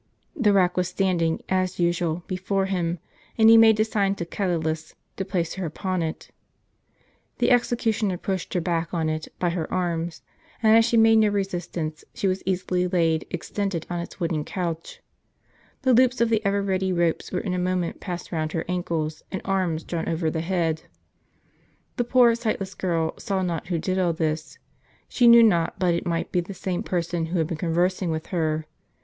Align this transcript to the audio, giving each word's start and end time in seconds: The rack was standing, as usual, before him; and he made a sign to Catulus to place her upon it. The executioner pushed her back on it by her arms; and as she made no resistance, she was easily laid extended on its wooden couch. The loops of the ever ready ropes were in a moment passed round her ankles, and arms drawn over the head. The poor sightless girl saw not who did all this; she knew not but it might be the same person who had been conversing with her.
The 0.35 0.51
rack 0.51 0.77
was 0.77 0.87
standing, 0.87 1.43
as 1.47 1.79
usual, 1.79 2.23
before 2.25 2.65
him; 2.65 2.97
and 3.37 3.51
he 3.51 3.55
made 3.55 3.79
a 3.79 3.85
sign 3.85 4.15
to 4.15 4.25
Catulus 4.25 4.95
to 5.17 5.23
place 5.23 5.53
her 5.53 5.65
upon 5.67 6.01
it. 6.01 6.31
The 7.37 7.51
executioner 7.51 8.17
pushed 8.17 8.55
her 8.55 8.61
back 8.61 8.95
on 8.95 9.09
it 9.09 9.27
by 9.37 9.51
her 9.51 9.71
arms; 9.71 10.23
and 10.63 10.75
as 10.75 10.85
she 10.85 10.97
made 10.97 11.17
no 11.17 11.27
resistance, 11.27 12.03
she 12.15 12.27
was 12.27 12.41
easily 12.47 12.87
laid 12.87 13.27
extended 13.29 13.85
on 13.91 13.99
its 13.99 14.19
wooden 14.19 14.43
couch. 14.43 15.01
The 15.83 15.93
loops 15.93 16.19
of 16.19 16.29
the 16.29 16.43
ever 16.43 16.63
ready 16.63 16.91
ropes 16.91 17.31
were 17.31 17.39
in 17.39 17.53
a 17.53 17.59
moment 17.59 17.99
passed 17.99 18.31
round 18.31 18.53
her 18.53 18.65
ankles, 18.67 19.21
and 19.31 19.39
arms 19.45 19.83
drawn 19.83 20.09
over 20.09 20.31
the 20.31 20.41
head. 20.41 20.81
The 21.97 22.05
poor 22.05 22.33
sightless 22.33 22.73
girl 22.73 23.13
saw 23.19 23.43
not 23.43 23.67
who 23.67 23.77
did 23.77 23.99
all 23.99 24.13
this; 24.13 24.57
she 25.07 25.27
knew 25.27 25.43
not 25.43 25.77
but 25.77 25.93
it 25.93 26.07
might 26.07 26.31
be 26.31 26.39
the 26.41 26.55
same 26.55 26.81
person 26.81 27.27
who 27.27 27.37
had 27.37 27.45
been 27.45 27.57
conversing 27.57 28.09
with 28.09 28.25
her. 28.33 28.65